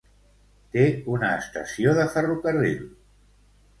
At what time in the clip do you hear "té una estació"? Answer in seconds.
0.75-1.93